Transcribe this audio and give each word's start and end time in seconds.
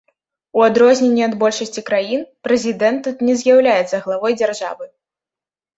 У 0.59 0.63
адрозненне 0.67 1.23
ад 1.27 1.33
большасці 1.43 1.81
краін, 1.89 2.25
прэзідэнт 2.49 2.99
тут 3.09 3.17
не 3.29 3.33
з'яўляецца 3.45 4.05
главой 4.09 4.33
дзяржавы. 4.43 4.85